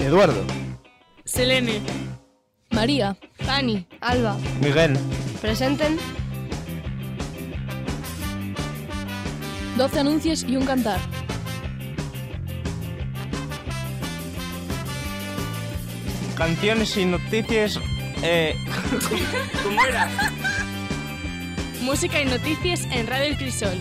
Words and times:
Eduardo. 0.00 0.42
Selene. 1.24 1.80
María. 2.70 3.16
Fanny. 3.40 3.86
Alba. 4.00 4.38
Miguel. 4.62 4.98
Presenten. 5.42 5.98
12 9.76 10.00
anuncios 10.00 10.42
y 10.44 10.56
un 10.56 10.64
cantar. 10.64 10.98
Canciones 16.36 16.96
y 16.96 17.04
noticias. 17.04 17.78
Eh, 18.22 18.54
¿Cómo 19.62 19.82
era? 19.84 20.08
Música 21.82 22.20
y 22.22 22.24
noticias 22.24 22.86
en 22.90 23.06
Radio 23.06 23.26
El 23.26 23.36
Crisol. 23.36 23.78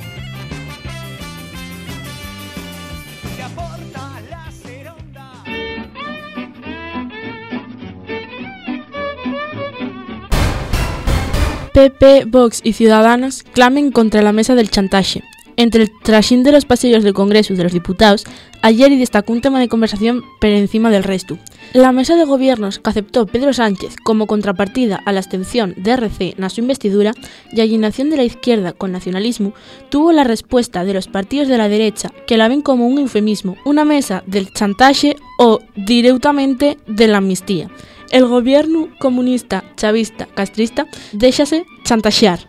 PP, 11.79 12.25
Vox 12.25 12.59
y 12.61 12.73
Ciudadanos 12.73 13.43
clamen 13.53 13.93
contra 13.93 14.21
la 14.21 14.33
mesa 14.33 14.53
del 14.53 14.69
chantaje. 14.69 15.23
Entre 15.55 15.83
el 15.83 15.91
trasín 16.03 16.43
de 16.43 16.51
los 16.51 16.65
pasillos 16.65 17.05
del 17.05 17.13
Congreso 17.13 17.53
de 17.53 17.63
los 17.63 17.71
Diputados, 17.71 18.25
ayer 18.61 18.91
y 18.91 18.97
destacó 18.99 19.31
un 19.31 19.39
tema 19.39 19.61
de 19.61 19.69
conversación 19.69 20.25
por 20.41 20.49
encima 20.49 20.89
del 20.89 21.03
resto. 21.05 21.37
La 21.71 21.93
mesa 21.93 22.17
de 22.17 22.25
gobiernos 22.25 22.79
que 22.79 22.89
aceptó 22.89 23.27
Pedro 23.27 23.53
Sánchez 23.53 23.95
como 24.03 24.27
contrapartida 24.27 25.01
a 25.05 25.13
la 25.13 25.19
abstención 25.19 25.73
de 25.77 25.91
RC 25.91 26.35
na 26.37 26.49
su 26.49 26.59
investidura 26.59 27.13
y 27.53 27.61
alienación 27.61 28.09
de 28.09 28.17
la 28.17 28.25
izquierda 28.25 28.73
con 28.73 28.91
nacionalismo, 28.91 29.53
tuvo 29.87 30.11
la 30.11 30.25
respuesta 30.25 30.83
de 30.83 30.93
los 30.93 31.07
partidos 31.07 31.47
de 31.47 31.57
la 31.57 31.69
derecha 31.69 32.11
que 32.27 32.35
la 32.35 32.49
ven 32.49 32.61
como 32.61 32.87
un 32.87 32.97
eufemismo, 32.97 33.55
una 33.63 33.85
mesa 33.85 34.21
del 34.27 34.51
chantaje 34.51 35.15
o 35.37 35.61
directamente 35.77 36.77
de 36.87 37.07
la 37.07 37.19
amnistía. 37.19 37.69
El 38.11 38.25
gobierno 38.25 38.89
comunista, 38.97 39.63
chavista, 39.77 40.25
castrista 40.25 40.87
déxase 41.13 41.65
chantaxear. 41.83 42.39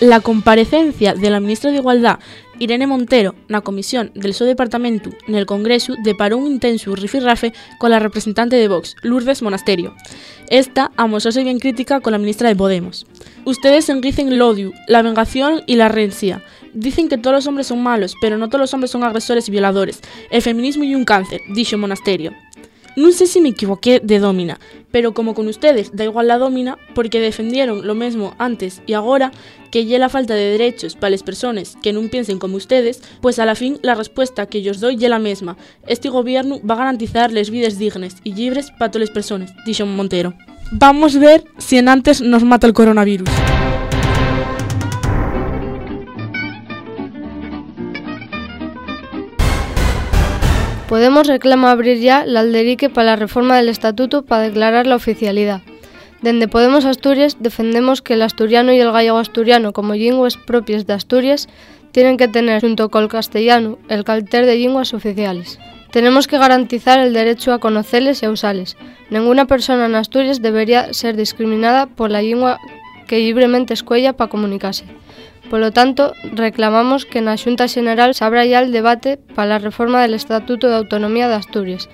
La 0.00 0.20
comparecencia 0.20 1.14
de 1.14 1.30
la 1.30 1.38
ministra 1.38 1.70
de 1.70 1.78
Igualdad, 1.78 2.18
Irene 2.58 2.86
Montero, 2.86 3.36
na 3.46 3.62
comisión 3.62 4.10
del 4.18 4.34
seu 4.34 4.44
departamento 4.44 5.14
nel 5.30 5.46
Congreso 5.46 5.94
deparou 6.02 6.42
un 6.42 6.50
intenso 6.50 6.98
rifirrafe 6.98 7.54
con 7.78 7.94
la 7.94 8.02
representante 8.02 8.58
de 8.58 8.66
Vox, 8.66 8.96
Lourdes 9.06 9.40
Monasterio. 9.40 9.94
Esta 10.50 10.90
amosóse 10.98 11.46
bien 11.46 11.62
crítica 11.62 12.00
con 12.00 12.10
la 12.10 12.18
ministra 12.18 12.48
de 12.50 12.58
Podemos. 12.58 13.06
Ustedes 13.46 13.88
enricen 13.88 14.32
el 14.34 14.42
odio, 14.42 14.72
la 14.88 15.02
vengación 15.02 15.62
y 15.66 15.76
la 15.76 15.88
rencía. 15.88 16.42
Dicen 16.74 17.08
que 17.08 17.18
todos 17.18 17.36
los 17.38 17.46
hombres 17.46 17.68
son 17.68 17.82
malos, 17.82 18.14
pero 18.20 18.36
no 18.36 18.48
todos 18.48 18.60
los 18.60 18.74
hombres 18.74 18.90
son 18.90 19.04
agresores 19.04 19.46
y 19.46 19.52
violadores. 19.52 20.00
El 20.30 20.42
feminismo 20.42 20.82
y 20.82 20.94
un 20.94 21.04
cáncer, 21.04 21.40
dixo 21.54 21.78
Monasterio. 21.78 22.34
Non 22.96 23.12
sei 23.12 23.28
se 23.28 23.44
me 23.44 23.52
equivoqué 23.52 24.00
de 24.00 24.16
domina, 24.16 24.56
pero 24.88 25.12
como 25.12 25.36
con 25.36 25.52
ustedes 25.52 25.92
da 25.92 26.08
igual 26.08 26.32
la 26.32 26.40
domina 26.40 26.80
porque 26.96 27.20
defendieron 27.20 27.86
lo 27.86 27.94
mesmo 27.94 28.32
antes 28.40 28.80
y 28.88 28.96
agora 28.96 29.36
que 29.70 29.84
lle 29.84 30.00
la 30.00 30.08
falta 30.08 30.32
de 30.32 30.56
derechos 30.56 30.96
para 30.96 31.12
las 31.12 31.20
personas 31.20 31.76
que 31.84 31.92
non 31.92 32.08
piensen 32.08 32.40
como 32.40 32.56
ustedes, 32.56 33.04
pues 33.20 33.36
a 33.36 33.44
la 33.44 33.52
fin 33.52 33.76
la 33.84 33.92
respuesta 33.92 34.48
que 34.48 34.64
yo 34.64 34.72
os 34.72 34.80
doy 34.80 34.96
lle 34.96 35.12
la 35.12 35.20
mesma. 35.20 35.60
Este 35.84 36.08
gobierno 36.08 36.56
va 36.64 36.80
a 36.80 36.88
garantizar 36.88 37.28
les 37.36 37.52
vides 37.52 37.76
dignes 37.76 38.16
y 38.24 38.32
libres 38.32 38.72
para 38.80 38.88
todas 38.88 39.12
las 39.12 39.14
personas, 39.14 39.52
dixo 39.68 39.84
Montero. 39.84 40.32
Vamos 40.72 41.20
ver 41.20 41.44
si 41.60 41.76
en 41.76 41.92
antes 41.92 42.24
nos 42.24 42.48
mata 42.48 42.66
el 42.66 42.72
coronavirus. 42.72 43.28
Podemos 50.88 51.26
reclama 51.26 51.72
abrir 51.72 51.98
ya 51.98 52.24
la 52.24 52.40
alderique 52.40 52.88
para 52.88 53.06
la 53.06 53.16
reforma 53.16 53.56
del 53.56 53.68
estatuto 53.68 54.22
para 54.22 54.42
declarar 54.42 54.86
la 54.86 54.94
oficialidad. 54.94 55.60
Dende 56.22 56.46
Podemos 56.46 56.84
Asturias 56.84 57.38
defendemos 57.40 58.02
que 58.02 58.14
el 58.14 58.22
asturiano 58.22 58.72
y 58.72 58.78
el 58.78 58.92
gallego 58.92 59.18
asturiano 59.18 59.72
como 59.72 59.94
lingües 59.94 60.36
propias 60.36 60.86
de 60.86 60.92
Asturias 60.92 61.48
tienen 61.90 62.16
que 62.16 62.28
tener 62.28 62.60
junto 62.60 62.88
con 62.88 63.02
el 63.02 63.08
castellano 63.08 63.78
el 63.88 64.04
carter 64.04 64.46
de 64.46 64.56
lenguas 64.56 64.94
oficiales. 64.94 65.58
Tenemos 65.90 66.28
que 66.28 66.38
garantizar 66.38 67.00
el 67.00 67.12
derecho 67.12 67.52
a 67.52 67.58
conocerles 67.58 68.22
y 68.22 68.26
a 68.26 68.30
usarles. 68.30 68.76
Ninguna 69.10 69.46
persona 69.46 69.86
en 69.86 69.96
Asturias 69.96 70.40
debería 70.40 70.92
ser 70.92 71.16
discriminada 71.16 71.86
por 71.86 72.12
la 72.12 72.22
lengua 72.22 72.60
que 73.08 73.18
libremente 73.18 73.74
escuella 73.74 74.12
para 74.12 74.30
comunicarse. 74.30 74.84
Polo 75.50 75.70
tanto, 75.70 76.14
reclamamos 76.34 77.06
que 77.06 77.22
na 77.22 77.38
Xunta 77.38 77.70
Xeneral 77.70 78.18
se 78.18 78.24
abra 78.26 78.42
ya 78.44 78.58
el 78.58 78.74
debate 78.74 79.16
para 79.36 79.56
a 79.56 79.62
reforma 79.62 80.02
del 80.02 80.14
Estatuto 80.14 80.66
de 80.66 80.74
Autonomía 80.74 81.28
de 81.28 81.38
Asturias, 81.38 81.88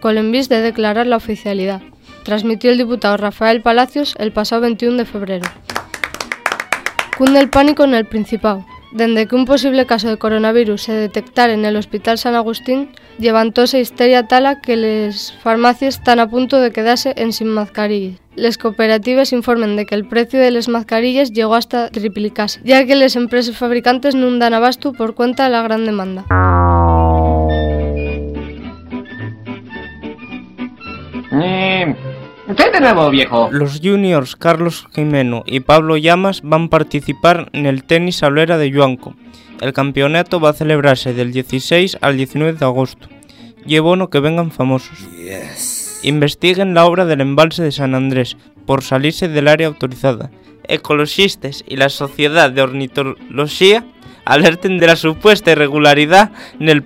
col 0.00 0.18
envís 0.18 0.48
de 0.48 0.62
declarar 0.62 1.06
la 1.06 1.18
oficialidad. 1.18 1.82
Transmitió 2.22 2.70
el 2.70 2.78
diputado 2.78 3.16
Rafael 3.16 3.60
Palacios 3.60 4.14
el 4.18 4.30
pasado 4.30 4.62
21 4.62 4.96
de 4.98 5.04
febrero. 5.04 5.46
Cunde 7.18 7.40
el 7.40 7.50
pánico 7.50 7.82
en 7.84 7.94
el 7.94 8.06
Principado. 8.06 8.64
Dende 8.92 9.26
que 9.26 9.34
un 9.34 9.46
posible 9.46 9.86
caso 9.86 10.08
de 10.08 10.18
coronavirus 10.18 10.82
se 10.82 10.92
detectara 10.92 11.54
en 11.54 11.64
el 11.64 11.76
Hospital 11.76 12.18
San 12.18 12.34
Agustín, 12.34 12.90
levantóse 13.18 13.80
histeria 13.80 14.28
tala 14.28 14.60
que 14.60 14.76
les 14.76 15.32
farmacias 15.42 15.96
están 15.96 16.20
a 16.20 16.28
punto 16.28 16.60
de 16.60 16.72
quedarse 16.72 17.14
en 17.16 17.32
sin 17.32 17.48
mascarillas. 17.48 18.20
Les 18.36 18.58
cooperativas 18.58 19.32
informen 19.32 19.76
de 19.76 19.86
que 19.86 19.94
el 19.94 20.06
precio 20.06 20.40
de 20.40 20.50
las 20.50 20.68
mascarillas 20.68 21.32
llegó 21.32 21.54
hasta 21.54 21.88
triplicarse, 21.88 22.60
ya 22.64 22.84
que 22.84 22.94
las 22.94 23.16
empresas 23.16 23.56
fabricantes 23.56 24.14
non 24.14 24.36
dan 24.36 24.52
abasto 24.52 24.92
por 24.92 25.16
cuenta 25.16 25.48
de 25.48 25.56
la 25.56 25.64
gran 25.64 25.88
demanda. 25.88 26.28
De 32.72 32.80
nuevo, 32.80 33.10
viejo? 33.10 33.48
los 33.52 33.80
juniors 33.82 34.34
Carlos 34.34 34.86
Jimeno 34.94 35.42
y 35.46 35.60
Pablo 35.60 35.96
Llamas 35.96 36.40
van 36.42 36.64
a 36.64 36.70
participar 36.70 37.50
en 37.52 37.66
el 37.66 37.84
tenis 37.84 38.22
Aulera 38.22 38.56
de 38.56 38.70
Yuanco. 38.70 39.14
El 39.60 39.72
campeonato 39.72 40.40
va 40.40 40.50
a 40.50 40.54
celebrarse 40.54 41.12
del 41.12 41.32
16 41.32 41.98
al 42.00 42.16
19 42.16 42.54
de 42.54 42.64
agosto. 42.64 43.08
Y 43.64 43.76
es 43.76 43.80
bueno 43.80 44.10
que 44.10 44.18
vengan 44.18 44.50
famosos. 44.50 44.98
Investiguen 46.02 46.74
la 46.74 46.84
obra 46.86 47.04
del 47.04 47.20
embalse 47.20 47.62
de 47.62 47.70
San 47.70 47.94
Andrés 47.94 48.36
por 48.66 48.82
salirse 48.82 49.28
del 49.28 49.46
área 49.46 49.68
autorizada. 49.68 50.30
Ecologistas 50.64 51.62
y 51.68 51.76
la 51.76 51.90
Sociedad 51.90 52.50
de 52.50 52.62
Ornitología 52.62 53.84
alerten 54.24 54.78
de 54.78 54.86
la 54.86 54.96
supuesta 54.96 55.52
irregularidad 55.52 56.32
en 56.58 56.68
el 56.68 56.84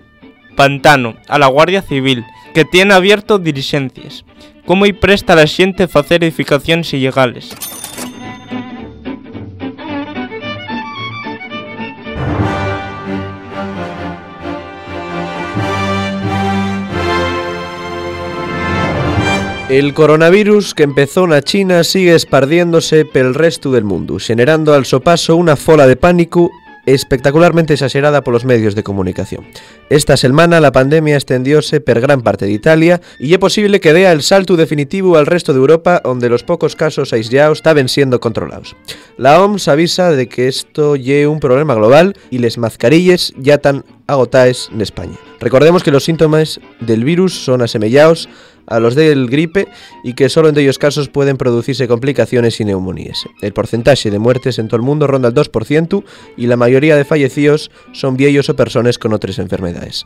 pantano 0.56 1.16
a 1.28 1.38
la 1.38 1.46
Guardia 1.46 1.82
Civil, 1.82 2.24
que 2.54 2.64
tiene 2.64 2.94
abierto 2.94 3.38
diligencias. 3.38 4.24
Como 4.66 4.84
y 4.84 4.92
presta 4.92 5.34
la 5.34 5.46
xente 5.46 5.86
facer 5.86 6.24
edificacións 6.24 6.92
ilegales. 6.92 7.54
El 19.68 19.94
coronavirus 19.94 20.74
que 20.74 20.84
empezó 20.84 21.26
na 21.26 21.42
China 21.42 21.82
sigue 21.82 22.14
espardiéndose 22.14 23.04
pel 23.04 23.34
resto 23.34 23.70
del 23.70 23.82
mundo, 23.82 24.18
xenerando 24.18 24.74
al 24.74 24.86
so 24.86 25.02
paso 25.02 25.34
unha 25.34 25.58
fola 25.58 25.90
de 25.90 25.98
pánico 25.98 26.50
espectacularmente 26.86 27.74
exagerada 27.74 28.22
polos 28.22 28.44
medios 28.44 28.74
de 28.74 28.82
comunicación. 28.82 29.44
Esta 29.90 30.16
semana 30.16 30.60
la 30.60 30.72
pandemia 30.72 31.16
extendióse 31.16 31.80
per 31.80 32.00
gran 32.00 32.22
parte 32.22 32.46
de 32.46 32.52
Italia 32.52 33.00
e 33.18 33.34
é 33.34 33.38
posible 33.38 33.82
que 33.82 33.92
dea 33.92 34.14
el 34.14 34.22
salto 34.22 34.56
definitivo 34.56 35.18
al 35.18 35.26
resto 35.26 35.52
de 35.52 35.60
Europa 35.60 36.00
onde 36.06 36.30
los 36.30 36.46
pocos 36.46 36.78
casos 36.78 37.12
aislados 37.12 37.58
estaban 37.58 37.90
siendo 37.90 38.20
controlados. 38.22 38.76
La 39.18 39.42
OMS 39.42 39.68
avisa 39.68 40.10
de 40.14 40.28
que 40.30 40.48
esto 40.48 40.94
lle 40.94 41.26
un 41.26 41.42
problema 41.42 41.74
global 41.74 42.14
y 42.30 42.38
les 42.38 42.56
mascarilles 42.56 43.34
ya 43.36 43.58
tan 43.58 43.84
agotaes 44.06 44.70
en 44.72 44.80
España. 44.80 45.18
Recordemos 45.46 45.84
que 45.84 45.92
los 45.92 46.02
síntomas 46.02 46.58
del 46.80 47.04
virus 47.04 47.44
son 47.44 47.62
asemellados 47.62 48.28
a 48.66 48.80
los 48.80 48.96
del 48.96 49.28
gripe 49.28 49.68
y 50.02 50.14
que 50.14 50.28
solo 50.28 50.48
en 50.48 50.58
ellos 50.58 50.76
casos 50.76 51.08
pueden 51.08 51.36
producirse 51.36 51.86
complicaciones 51.86 52.60
y 52.60 52.64
neumonías. 52.64 53.24
El 53.40 53.52
porcentaje 53.52 54.10
de 54.10 54.18
muertes 54.18 54.58
en 54.58 54.66
todo 54.66 54.78
el 54.78 54.82
mundo 54.82 55.06
ronda 55.06 55.28
el 55.28 55.34
2% 55.34 56.02
y 56.36 56.48
la 56.48 56.56
mayoría 56.56 56.96
de 56.96 57.04
fallecidos 57.04 57.70
son 57.92 58.16
viejos 58.16 58.48
o 58.48 58.56
personas 58.56 58.98
con 58.98 59.12
otras 59.12 59.38
enfermedades. 59.38 60.04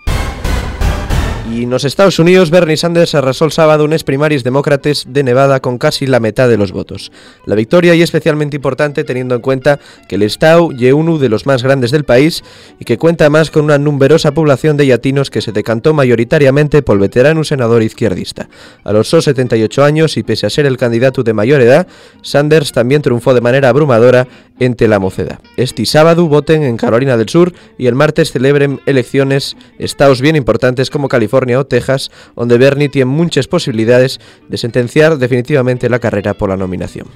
Y 1.52 1.67
los 1.67 1.85
Estados 1.85 2.20
Unidos, 2.20 2.50
Bernie 2.50 2.76
Sanders 2.76 3.14
arrasó 3.17 3.44
el 3.44 3.50
sábado 3.50 3.85
unas 3.85 4.05
primarias 4.05 4.44
demócratas 4.44 5.05
de 5.08 5.25
Nevada 5.25 5.58
con 5.58 5.79
casi 5.79 6.06
la 6.06 6.20
mitad 6.20 6.49
de 6.49 6.56
los 6.56 6.70
votos. 6.70 7.11
La 7.44 7.56
victoria 7.56 7.93
y 7.94 8.02
especialmente 8.02 8.56
importante 8.56 9.02
teniendo 9.02 9.35
en 9.35 9.41
cuenta 9.41 9.81
que 10.08 10.14
el 10.14 10.23
estado 10.23 10.70
es 10.73 10.93
uno 10.93 11.19
de 11.19 11.29
los 11.29 11.47
más 11.47 11.64
grandes 11.64 11.91
del 11.91 12.05
país 12.05 12.44
y 12.79 12.85
que 12.85 12.99
cuenta 12.99 13.29
más 13.31 13.50
con 13.50 13.64
una 13.64 13.79
numerosa 13.79 14.32
población 14.32 14.76
de 14.76 14.87
latinos 14.87 15.29
que 15.29 15.41
se 15.41 15.50
decantó 15.50 15.93
mayoritariamente 15.93 16.82
por 16.82 16.94
el 16.94 17.00
veterano 17.00 17.43
senador 17.43 17.82
izquierdista. 17.82 18.49
A 18.85 18.93
los 18.93 19.08
78 19.08 19.82
años 19.82 20.17
y 20.17 20.23
pese 20.23 20.46
a 20.46 20.50
ser 20.50 20.67
el 20.67 20.76
candidato 20.76 21.25
de 21.25 21.32
mayor 21.32 21.61
edad, 21.61 21.88
Sanders 22.23 22.70
también 22.70 23.03
triunfó 23.03 23.35
de 23.35 23.41
manera 23.41 23.70
abrumadora 23.70 24.29
entre 24.61 24.87
la. 24.87 25.41
Este 25.57 25.85
sábado 25.85 26.29
voten 26.29 26.62
en 26.62 26.77
Carolina 26.77 27.17
del 27.17 27.29
Sur 27.29 27.53
y 27.77 27.87
el 27.89 27.97
martes 27.97 28.31
celebren 28.31 28.81
elecciones 28.87 29.57
estados 29.79 30.21
bien 30.21 30.37
importantes 30.37 30.91
como 30.91 31.09
California 31.09 31.31
California 31.31 31.59
o 31.59 31.67
Texas, 31.67 32.11
donde 32.35 32.59
Bernie 32.59 32.89
tiene 32.89 33.11
muchas 33.11 33.47
posibilidades 33.47 34.21
de 34.49 34.57
sentenciar 34.59 35.19
definitivamente 35.19 35.89
la 35.89 35.99
carrera 35.99 36.35
por 36.35 36.51
la 36.51 36.57
nominación. 36.57 37.07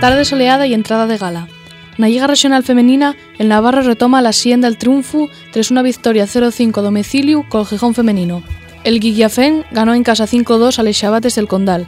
Tarde 0.00 0.24
soleada 0.24 0.66
y 0.66 0.74
entrada 0.74 1.06
de 1.06 1.16
gala. 1.16 1.48
Na 1.98 2.08
Liga 2.08 2.26
Regional 2.26 2.62
Femenina, 2.62 3.16
el 3.38 3.48
Navarro 3.48 3.82
retoma 3.82 4.22
la 4.22 4.32
sienda 4.32 4.68
del 4.68 4.78
triunfo 4.78 5.28
tras 5.52 5.70
una 5.70 5.82
victoria 5.82 6.24
0-5 6.24 6.80
domicilio 6.80 7.44
con 7.48 7.60
el 7.60 7.66
Gijón 7.66 7.94
femenino. 7.94 8.42
El 8.82 8.98
Guillafén 8.98 9.64
ganó 9.70 9.94
en 9.94 10.02
casa 10.02 10.26
5-2 10.26 10.78
a 10.78 10.82
Les 10.82 10.98
Chabates 10.98 11.34
del 11.34 11.48
Condal. 11.48 11.86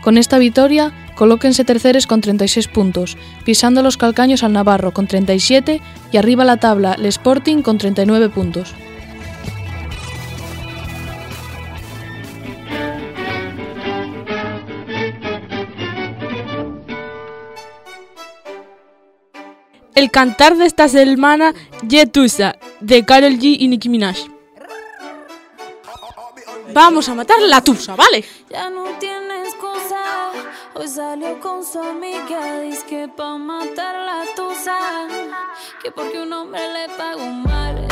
Con 0.00 0.16
esta 0.16 0.38
victoria, 0.38 0.92
colóquense 1.16 1.64
terceres 1.64 2.06
con 2.06 2.20
36 2.20 2.68
puntos, 2.68 3.16
pisando 3.44 3.82
los 3.82 3.96
calcaños 3.96 4.44
al 4.44 4.52
Navarro 4.52 4.92
con 4.92 5.06
37 5.06 5.80
y 6.12 6.16
arriba 6.16 6.44
la 6.44 6.58
tabla 6.58 6.94
el 6.94 7.06
Sporting 7.06 7.62
con 7.62 7.78
39 7.78 8.28
puntos. 8.28 8.74
El 19.94 20.10
cantar 20.10 20.56
de 20.56 20.64
esta 20.64 20.88
semana, 20.88 21.54
Yetusa, 21.86 22.56
de 22.80 23.04
Karol 23.04 23.38
G 23.38 23.56
y 23.58 23.68
Nicki 23.68 23.88
Minaj. 23.88 24.16
Vamos 26.72 27.08
a 27.10 27.14
matar 27.14 27.40
la 27.42 27.62
tusa, 27.62 27.94
¿vale? 27.94 28.24
Ya 28.48 28.70
no 28.70 28.84
tiene 28.98 29.42
excusa. 29.42 30.30
Hoy 30.74 30.88
salió 30.88 31.38
con 31.40 31.62
su 31.62 31.78
amiga. 31.78 32.60
Dice 32.62 32.86
que 32.86 33.08
pa' 33.08 33.36
matar 33.36 33.94
la 33.94 34.24
tusa. 34.34 34.78
Que 35.82 35.90
porque 35.90 36.22
un 36.22 36.32
hombre 36.32 36.60
le 36.72 36.88
pagó 36.96 37.26
mal. 37.26 37.91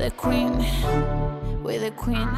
the 0.00 0.10
Queen, 0.16 1.62
we 1.62 1.76
the 1.76 1.90
Queen. 1.90 2.28